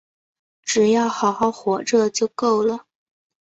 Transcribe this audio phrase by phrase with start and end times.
[0.63, 2.87] 只要好好活着就够了